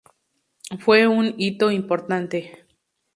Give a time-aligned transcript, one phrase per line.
[0.79, 2.65] Fue un hito importante.